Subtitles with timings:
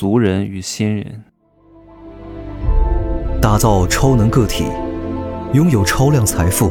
[0.00, 1.24] 俗人与新人。
[3.42, 4.62] 打造超能个体，
[5.52, 6.70] 拥有超量财富，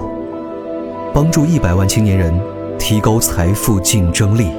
[1.14, 2.34] 帮助一百万青年人
[2.80, 4.54] 提高财富竞争力。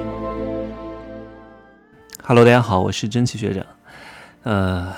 [2.23, 3.65] Hello，大家好，我是真奇学长。
[4.43, 4.93] 呃，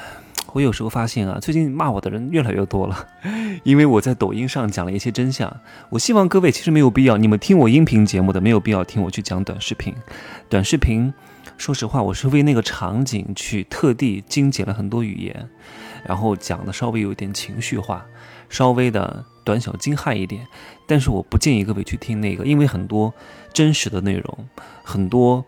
[0.52, 3.06] 我有时候发现啊，最近骂我的人越来越多了，
[3.62, 5.48] 因为我在抖音上讲了一些真相。
[5.90, 9.94] 我希望各位其实没有必要，你们听我音频节目的没有必要听我去讲短视频。
[10.48, 11.14] 短视频，
[11.56, 15.48] 说实话，我是为那个场景去特地精简了很多语言。
[16.06, 18.06] 然后讲的稍微有点情绪化，
[18.48, 20.46] 稍微的短小精悍一点，
[20.86, 23.12] 但是我不建议各位去听那个，因为很多
[23.52, 24.48] 真实的内容，
[24.82, 25.44] 很多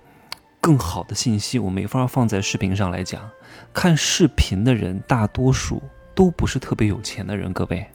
[0.61, 3.31] 更好的信息，我没法放在视频上来讲。
[3.73, 5.83] 看视频的人大多数
[6.15, 7.87] 都不是特别有钱的人，各位。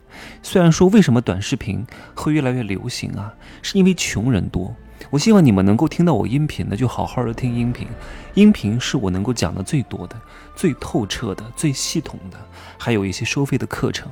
[0.41, 1.85] 虽然说为什么短视频
[2.15, 4.75] 会越来越流行啊，是因为穷人多。
[5.09, 7.87] 我希望你们能够听到我音频的，就好好的听音频。
[8.33, 10.15] 音频是我能够讲的最多的、
[10.55, 12.37] 最透彻的、最系统的，
[12.77, 14.11] 还有一些收费的课程。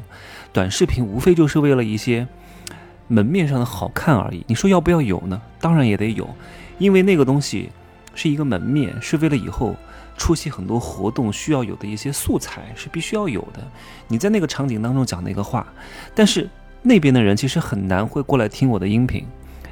[0.54, 2.28] 短视频无非就是为了一些
[3.08, 4.44] 门面上的好看而已。
[4.48, 5.42] 你说要不要有呢？
[5.60, 6.28] 当然也得有，
[6.78, 7.70] 因为那个东西
[8.14, 9.76] 是一个门面，是为了以后
[10.18, 13.60] 出席很多活动需要有的一些素材，是必须要有的。
[14.08, 15.68] 你在那个场景当中讲那个话，
[16.16, 16.50] 但是
[16.82, 19.26] 那边的人其实很难会过来听我的音频。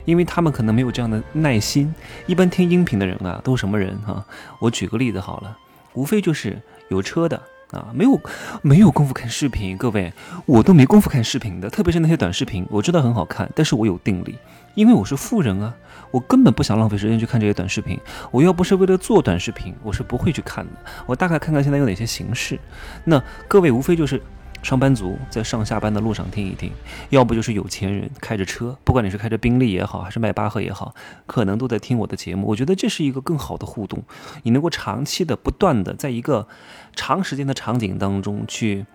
[0.05, 1.93] 因为他们可能没有这样的耐心。
[2.25, 4.23] 一般听音频的人啊，都什么人哈？
[4.59, 5.57] 我举个例子好了，
[5.93, 8.19] 无非就是有车的啊，没有
[8.61, 9.77] 没有功夫看视频。
[9.77, 10.11] 各位，
[10.45, 14.37] 我都没功夫看视频的，特别是那些短视频，我知道很好看，但是我有定力，
[14.75, 15.73] 因为我是富人啊，
[16.11, 17.99] 我根本不想浪费时间去看这些短视频。
[18.31, 20.71] 我要不是为了做短视频，我是不会去看的。
[21.05, 22.59] 我大概看看现在有哪些形式。
[23.05, 24.21] 那各位无非就是。
[24.63, 26.71] 上班族在上下班的路上听一听，
[27.09, 30.95] 要不就是有钱人开着车，不管你是开着宾利也好，还是迈巴赫也好，
[31.27, 32.47] 可能都在听我的节目。
[32.47, 34.01] 我觉得这是一个更好的互动，
[34.43, 36.47] 你能够长期的、不断的在一个
[36.95, 38.85] 长时间的场景当中去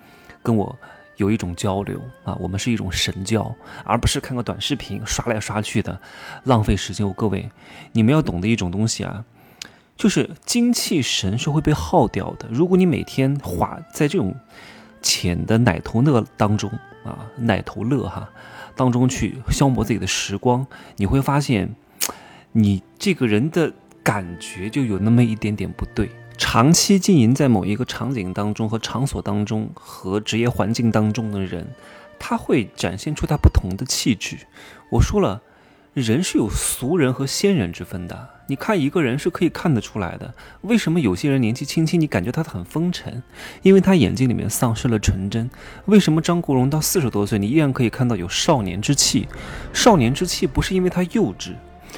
[0.43, 0.75] 跟我
[1.17, 6.01] 有一种交流啊，我们是一种神交，而不是看个短视频刷来刷去的
[6.45, 7.07] 浪费时间。
[7.13, 7.51] 各位，
[7.93, 9.23] 你们要懂得一种东西啊，
[9.99, 12.49] 就是精气神是会被耗掉的。
[12.51, 14.35] 如果你每天花在这种。
[15.03, 16.71] 浅的奶头乐当中
[17.05, 18.31] 啊，奶头乐哈
[18.75, 20.67] 当中去消磨自己的时光，
[20.97, 21.75] 你会发现，
[22.53, 23.73] 你这个人的
[24.03, 26.11] 感觉就有那么一点点不对。
[26.37, 31.67] 长期经营在某一个场景当中和场所当中和职业环境当中的人，
[32.19, 34.37] 他会展现出他不同的气质。
[34.91, 35.43] 我说了。
[36.01, 38.29] 人是有俗人和仙人之分的。
[38.47, 40.33] 你看一个人是可以看得出来的。
[40.63, 43.23] 为什么有些人年纪轻轻，你感觉他很风尘？
[43.63, 45.51] 因为他眼睛里面丧失了纯真。
[45.85, 49.29] 为什么张国荣到四十多岁，你依然可以看到有少年之气？
[49.75, 51.53] 少年之气不是因为他幼稚，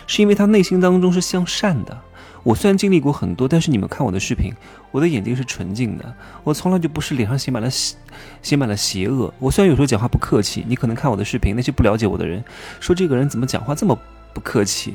[0.06, 1.96] 是因为他内心当中是向善的。
[2.42, 4.52] 我虽然经历过很多，但是你们看我的视频，
[4.90, 7.96] 我的眼睛是纯净的，我从来就不是脸上写满了写
[8.42, 9.32] 写满了邪恶。
[9.38, 12.42] 我虽然有时候讲话不客气，你可能看我的视频，那些不了解我的人
[12.80, 13.98] 说这个人怎么讲话这么
[14.32, 14.94] 不客气，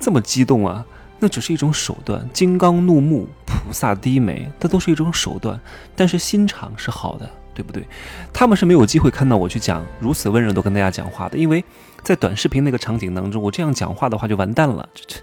[0.00, 0.84] 这么激动啊？
[1.18, 5.58] 那只是一种手段，金刚怒目，菩萨低眉，这都是一种手段，
[5.96, 7.86] 但是心肠是好的，对不对？
[8.32, 11.64] 他们是没有机会看到我去讲如此温柔的跟大家讲话的，因为
[12.02, 14.88] 在短视频那个场景当中，我这样讲话的话就完蛋了。
[14.94, 15.16] 这这。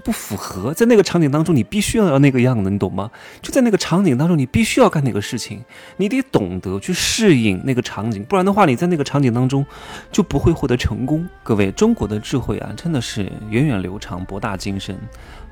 [0.00, 3.10] 不符合在那个场景当中，你必须要要那个样子，你懂吗？
[3.42, 5.64] 就在那个场景当中，你必须要干那个事情，
[5.96, 9.64] 你得懂得去适应那个场景，不然的话，你在那个场景当中
[10.10, 11.28] 就不会获得成功。
[11.42, 14.98] 各位，中国的智慧啊，真的是源远流长、博大精深。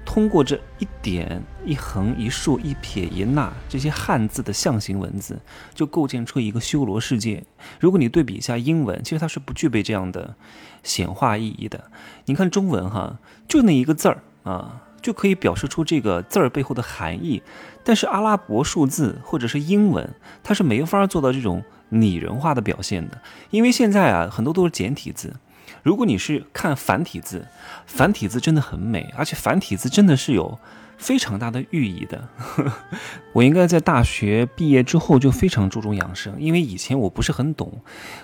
[0.07, 5.41] 通过这一点、一横、一竖、一撇、一捺这些汉字的象形文字，
[5.75, 7.43] 就构建出一个修罗世界。
[7.81, 10.37] 如果你对比一下英文，其实它是不具备这样的
[10.83, 11.91] 显化意义的。
[12.27, 13.19] 你看中文哈，
[13.49, 17.43] 就那一个字儿啊，就可以表示出这个字儿背后的含义。
[17.83, 25.35] 但是阿拉伯数字或者是英文，它是没法做到这种拟人化的表现的，因为现在啊，很多都是简体字。
[25.83, 27.47] 如果你是看繁体字，
[27.87, 30.59] 繁体字真的很美，而且繁体字真的是有
[30.97, 32.29] 非常大的寓意的。
[33.33, 37.73] 我应该在大学毕业之后就非常注重养生，因为以前我不是很懂。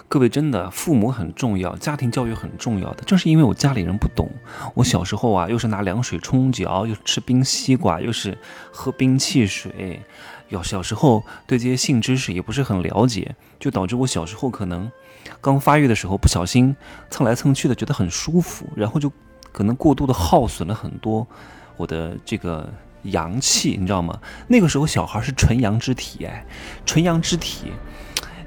[0.08, 3.02] 各位真的，父母很重要，家庭教育很重要的。
[3.04, 4.30] 正是因为我家里人不懂，
[4.74, 8.36] 我小时候啊，又是拿凉水冲脚，又吃冰西瓜，又是
[8.72, 10.00] 喝冰汽水。
[10.50, 14.90] 小小时候对这些性知识也不是很了解，就导致我小时候可能
[15.40, 16.74] 刚发育的时候不小心
[17.08, 19.12] 蹭来蹭去的，觉得很舒服，然后就
[19.52, 21.24] 可能过度的耗损了很多
[21.80, 22.68] 我的这个
[23.04, 24.20] 阳气，你知道吗？
[24.48, 26.44] 那个时候小孩是纯阳之体，哎，
[26.84, 27.72] 纯阳之体，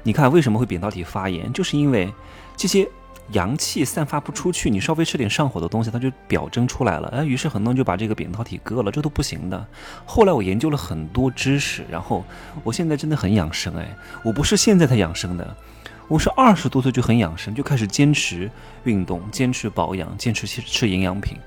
[0.04, 2.12] 你看为什么会扁桃体发炎，就是因为
[2.56, 2.88] 这些
[3.32, 7.08] 阳气散发不出去，你稍微吃点上火的东西，它就表征出来了。
[7.08, 9.66] 哎，于是很多人就把这个扁桃体割了，这都不行的。
[10.04, 12.24] 后来我研究了很多知识，然后
[12.62, 13.74] 我现在真的很养生。
[13.76, 15.56] 哎，我不是现在才养生的，
[16.08, 18.50] 我是二十多岁就很养生，就开始坚持
[18.84, 21.38] 运动，坚持保养，坚持吃吃营养品，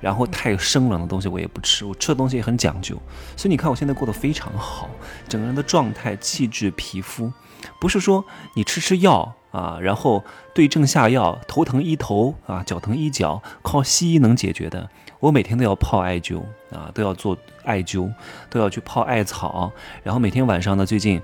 [0.00, 2.96] 然后太生冷的东西我也不吃，我吃的东西也很讲究。
[3.36, 4.88] 所以你看我现在过得非常好，
[5.28, 7.32] 整个人的状态、气质、皮肤，
[7.80, 8.24] 不是说
[8.54, 9.34] 你吃吃药。
[9.54, 14.90] 啊，然后对症下药，头疼医头啊，脚疼医脚，靠西医能解决的，
[15.20, 18.12] 我每天都要泡艾灸啊，都要做艾灸，
[18.50, 19.70] 都要去泡艾草，
[20.02, 21.22] 然后每天晚上呢，最近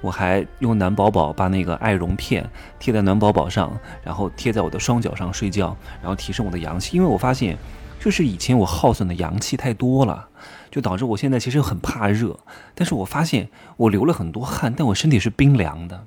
[0.00, 2.48] 我还用暖宝宝把那个艾绒片
[2.78, 7.56] 贴在暖宝宝上，然后贴在我的双脚上睡觉，然后提升我的阳气，因为我发现
[7.98, 10.28] 就是以前我耗损的阳气太多了，
[10.70, 12.38] 就导致我现在其实很怕热，
[12.74, 16.04] 但是我发现我流了很多汗，但我身体是冰凉的。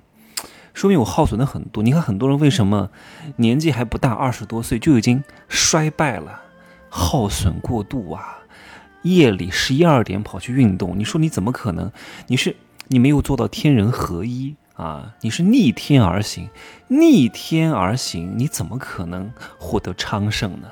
[0.74, 1.83] 说明我耗损的很多。
[1.83, 2.89] 你看很多人为什么
[3.38, 6.42] 年纪还不大，二十多岁就已经衰败了，
[6.89, 8.38] 耗损过度啊！
[9.01, 11.92] 夜里十一二点跑去运动，你说你怎么可能？
[12.27, 12.56] 你是
[12.91, 15.13] 你没有做到天人合一啊！
[15.21, 16.50] 你是逆天而行，
[16.88, 20.68] 逆天而行，你怎么可能获得昌盛呢？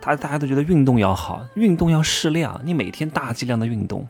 [0.00, 4.08] 他大家都觉得运动要好，运动要适量，你每天大剂量的运动。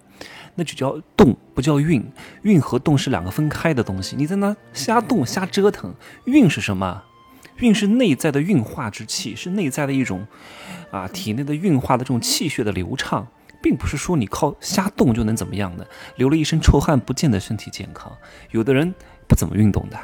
[0.55, 2.05] 那就叫动，不叫运。
[2.43, 4.15] 运和动是两个分开的东西。
[4.15, 5.93] 你在那瞎动瞎折腾，
[6.27, 7.03] 运是什么？
[7.57, 10.25] 运是内在的运化之气，是内在的一种
[10.93, 13.27] 啊，体内的运化的这种气血的流畅，
[13.63, 15.87] 并不是说你靠瞎动就能怎么样的。
[16.17, 18.11] 流了一身臭汗，不见得身体健康。
[18.51, 18.95] 有的人
[19.29, 19.99] 不怎么运动的，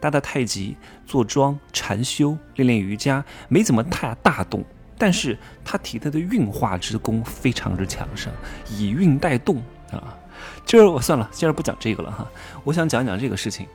[0.00, 0.76] 打打太极、
[1.06, 4.64] 坐庄、禅修、练练瑜伽，没怎么太大动，
[4.96, 8.32] 但是他体内的运化之功非常之强盛，
[8.70, 9.56] 以运带动。
[9.90, 10.16] 啊，
[10.64, 12.26] 今儿我算了，今儿不讲这个了哈。
[12.64, 13.66] 我想讲讲这个事情。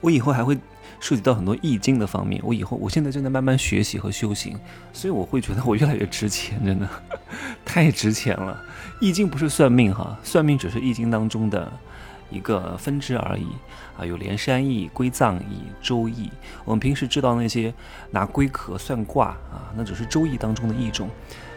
[0.00, 0.58] 我以后还会
[1.00, 2.40] 涉及到很多易经的方面。
[2.44, 4.58] 我以后，我现在正在慢慢学习和修行，
[4.92, 6.88] 所以我会觉得我越来越值钱，真的
[7.64, 8.62] 太值钱了。
[9.00, 11.70] 易经不是算命哈，算命只是易经当中的
[12.30, 13.46] 一个分支而已
[13.98, 14.04] 啊。
[14.04, 16.30] 有连山易、归藏易、周易。
[16.64, 17.72] 我们平时知道那些
[18.10, 21.10] 拿龟壳算卦啊，那只是周易当中的一种。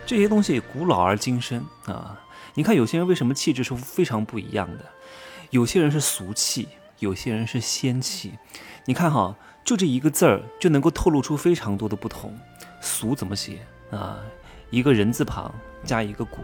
[0.05, 2.19] 这些东西古老而精深啊。
[2.55, 4.85] 你看有些人为什么气质是非常不一样的？
[5.51, 6.67] 有些人是俗气，
[6.99, 8.33] 有些人是仙气。
[8.85, 12.37] 你看哈，就这一个字儿就能够透露出非常多的不同。
[12.81, 13.59] 俗怎么写
[13.91, 14.19] 啊？
[14.69, 15.53] 一个人字旁
[15.83, 16.39] 加一个古。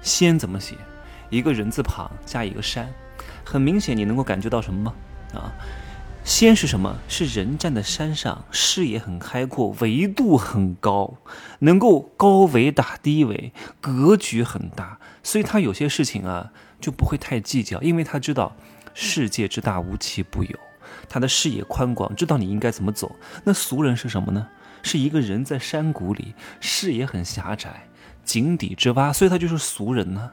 [0.00, 0.76] 仙怎么写？
[1.30, 2.92] 一个人字旁加一个山。
[3.44, 4.94] 很明显，你能够感觉到什么吗？
[5.34, 5.52] 啊？
[6.24, 6.98] 仙是什么？
[7.08, 11.14] 是人站在山上，视野很开阔，维度很高，
[11.60, 18.54] 能够高维打低维，格局很大，所以他有些事情啊就不会太计较，因为他知道
[19.00, 20.58] 世界之大无奇不有，
[21.08, 23.14] 他的视野宽广，知道你应该怎么走。
[23.44, 24.48] 那俗人是什么呢？
[24.82, 27.88] 是一个人在山谷里，视野很狭窄，
[28.24, 30.32] 井底之蛙，所以他就是俗人呢。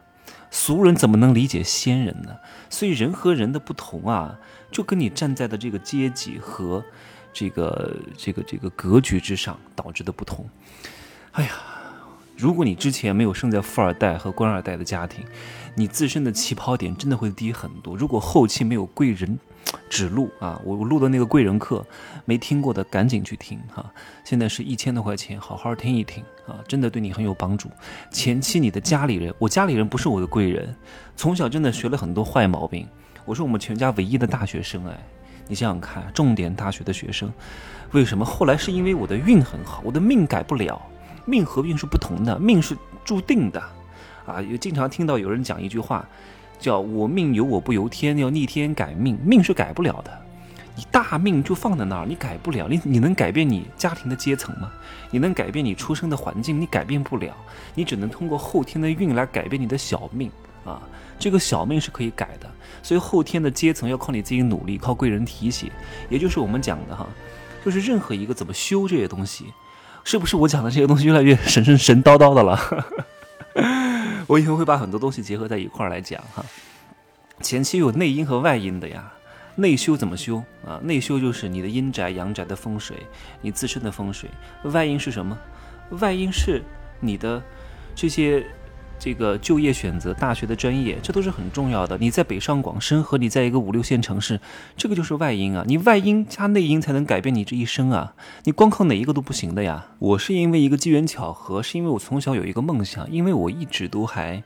[0.49, 2.35] 俗人怎么能理解仙人呢？
[2.67, 4.39] 所以人和人的不同啊。
[4.71, 6.83] 就跟你站在的这个阶级和
[7.31, 10.49] 这个这个这个格局之上导致的不同。
[11.33, 11.51] 哎呀，
[12.37, 15.23] 如果你之前没有生在富二代和官二代的家庭，
[15.73, 17.95] 你自身的起跑点真的会低很多。
[17.95, 19.39] 如果后期没有贵人
[19.89, 21.85] 指路啊，我我录的那个贵人课
[22.25, 23.85] 没听过的赶紧去听哈。
[24.25, 27.69] 现在是一千多块钱，好好听一听啊，真的对你很有帮助。
[28.11, 30.75] 前期你的家里人，我家里人不是我的贵人，
[31.15, 32.85] 从小真的学了很多坏毛病。
[33.23, 34.99] 我是我们全家唯一的大学生哎，
[35.47, 37.31] 你想想看，重点大学的学生，
[37.91, 40.79] 为什么后来是因为我的运很好，我的命改不了，
[41.25, 43.61] 命和运是不同的，命是注定的，
[44.25, 46.07] 啊，也经常听到有人讲一句话，
[46.59, 50.11] 叫我命由我不由天，要逆天改命，命是改不了的，
[50.75, 54.71] 你大命就放在那儿，你改不了，你你能改变你家庭的阶层吗？
[55.11, 56.59] 你能改变你出生的环境？
[56.59, 57.33] 你改变不了，
[57.73, 60.29] 你只能通过后天的运来改变你的小命
[60.65, 60.81] 啊。
[61.17, 62.51] 这个小命是可以改的，
[62.83, 65.71] 所以后天的阶层要靠你自己努力，靠贵人提携，
[66.09, 67.07] 也就是我们讲的哈，
[67.63, 69.45] 就是任何一个怎么修这些东西，
[70.05, 72.57] 是不是我讲的这些东西越来越神神神叨叨的了？
[74.27, 76.45] 我以后会把很多东西结合在一块儿来讲哈。
[77.41, 79.11] 前期有内因和外因的呀，
[79.55, 80.79] 内修怎么修啊？
[80.83, 82.95] 内修就是你的阴宅阳宅的风水，
[83.41, 84.29] 你自身的风水。
[84.65, 85.37] 外因是什么？
[85.99, 86.63] 外因是
[86.99, 87.41] 你的
[87.95, 88.45] 这些。
[88.97, 91.97] 这个就业选择大学的专业，这都是很重要的。
[91.99, 94.39] 你在北上广深和你在一个五六线城市，
[94.75, 95.63] 这个就是外因啊。
[95.67, 98.15] 你外因加内因才能改变你这一生啊。
[98.45, 99.87] 你光靠哪一个都不行的呀。
[99.99, 104.43] 我是因为一个机缘巧合，是因为我从小有一个梦想，因为我一直都还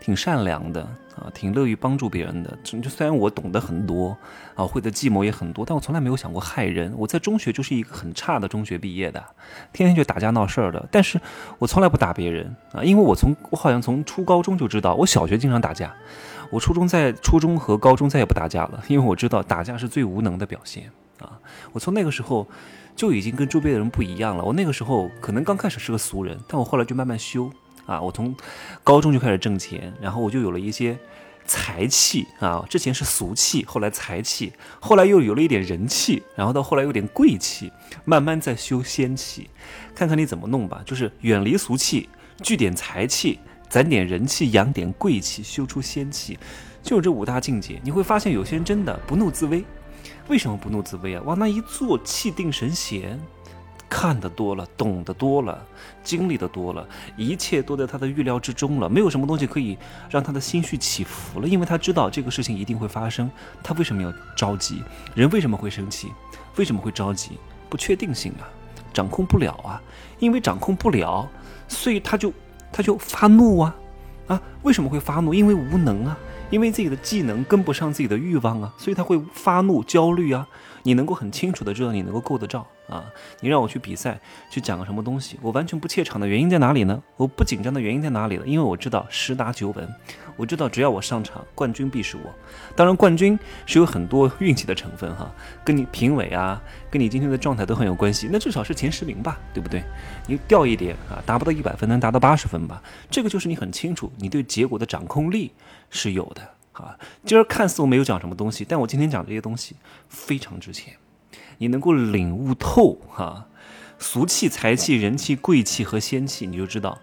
[0.00, 0.82] 挺善良的
[1.14, 2.58] 啊，挺乐于帮助别人的。
[2.64, 4.16] 就虽然我懂得很多
[4.54, 6.92] 啊，会的计谋也很多，但我从来没有想过害人。
[6.96, 9.22] 我在中学就是一个很差的中学毕业的，
[9.72, 10.88] 天天就打架闹事儿的。
[10.90, 11.20] 但是
[11.58, 15.94] 我从来不打别人啊，因为我从我好像从初高中就知道，我小学经常打架，
[16.50, 20.90] 我初中在初中和高中再也不打架了，因为我知道打架是最无能的表现
[21.20, 21.38] 啊。
[21.72, 22.48] 我从那个时候
[22.96, 24.42] 就已经跟周边的人不一样了。
[24.42, 27.50] 我那个时候可能刚开始是个俗人，但我后来就慢慢修。
[27.90, 28.32] 啊，我从
[28.84, 30.96] 高中就开始挣钱，然后我就有了一些
[31.44, 32.64] 财气啊。
[32.70, 37.72] 之前是俗气，后来财气，后来又有了一点人气，然后到后来有点贵气，
[38.04, 39.50] 慢慢在修仙气。
[39.92, 42.08] 看看你怎么弄吧，就是远离俗气，
[42.44, 46.38] 聚点财气，攒点人气，养点贵气，修出仙气，
[46.84, 47.80] 就这五大境界。
[47.82, 49.64] 你会发现有些人真的不怒自威。
[50.28, 51.22] 为什么不怒自威啊？
[51.24, 53.20] 往那一坐，气定神闲。
[53.90, 55.66] 看得多了，懂得多了，
[56.04, 58.88] 经历的多了，一切都在他的预料之中了。
[58.88, 59.76] 没有什么东西可以
[60.08, 63.28] 让他的心绪起伏了，因为他知道这个事情一定会发生。
[63.62, 64.80] 他为什么要着急？
[65.14, 66.08] 人为什么会生气？
[66.56, 67.32] 为什么会着急？
[67.68, 68.46] 不确定性啊，
[68.92, 69.82] 掌控不了啊。
[70.20, 71.28] 因为掌控不了，
[71.66, 72.32] 所以他就
[72.70, 73.74] 他就发怒啊
[74.28, 74.40] 啊！
[74.62, 75.34] 为什么会发怒？
[75.34, 76.16] 因为无能啊，
[76.50, 80.46] 因为自己的技能跟不上自己的欲望啊，所以他会发怒、焦虑啊。
[80.82, 83.10] 你能够很清楚的知道你能够够得着啊？
[83.40, 84.18] 你让我去比赛
[84.50, 87.02] 去讲个什么东西，我完全不怯场的原因在哪里呢？
[87.16, 88.42] 我不紧张的原因在哪里呢？
[88.46, 89.88] 因为我知道十拿九稳，
[90.36, 92.34] 我知道只要我上场，冠军必是我。
[92.74, 95.32] 当然，冠军是有很多运气的成分哈，
[95.64, 98.28] 跟你评委啊，跟你今天的状态都很有关系。
[98.30, 99.82] 那至少是前十名吧，对不对？
[100.26, 102.82] 你掉一点啊，达不到一百分，能达到八十分吧？
[103.10, 105.52] 这个就是你很清楚，你对结果的掌控力
[105.90, 106.42] 是有的。
[106.72, 109.76] 啊，今儿看似我没有讲什么东西，但我今天讲这些东西
[110.08, 110.94] 非常值钱。
[111.60, 113.46] 你能够领悟透哈，
[113.98, 116.98] 俗气、财气、人气、贵气和仙气，你就知道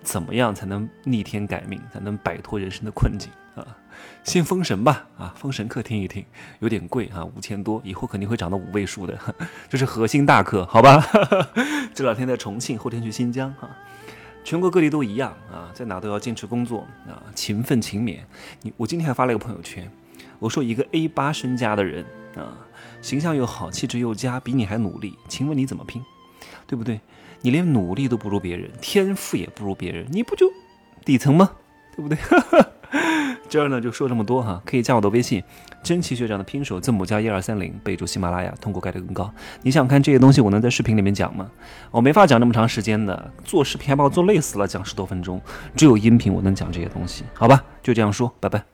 [0.00, 3.66] 怎么样才能逆天改命，才能摆脱人生的困境啊。
[4.22, 6.24] 先封神吧，啊，封神课听一听，
[6.60, 9.18] 有点贵啊，五千多，以后肯定会涨到五位数的，
[9.68, 11.04] 这是核心大课，好吧？
[11.92, 13.68] 这两天在重庆，后天去新疆哈。
[14.44, 18.20] 全国各地都一样啊，在哪都要坚持工作啊，勤奋勤勉。
[18.62, 19.90] 你我今天还发了一个朋友圈，
[20.38, 22.06] 我说一个 A 八身家的人
[22.36, 22.56] 啊，
[23.02, 26.02] 形象又好，气质又佳，比你还努力，请问你怎么拼？
[26.66, 27.00] 对不对？
[27.42, 30.46] 你连努力都不如别人，天赋也不如别人，你不就
[31.04, 31.50] 底层吗？
[31.96, 32.18] 对不对？
[33.48, 35.42] 这儿呢就说这么多哈，可以加我的微信，
[35.82, 39.32] 真奇学长的拼手字母加一二三零，备注喜马拉雅，通过概率更高。
[39.62, 41.50] 你想看这些东西，我能在视频里面讲吗？
[41.90, 45.40] 我没法讲那么长时间的，做视频还把我做累死了，讲十多分钟，
[45.74, 47.64] 只有音频我能讲这些东西，好吧？
[47.82, 48.70] 就这样说，拜拜。